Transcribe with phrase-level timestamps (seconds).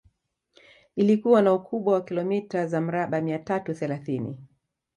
[0.95, 4.37] Ilikuwa na ukubwa wa kilomita za mraba mia tatu thelathini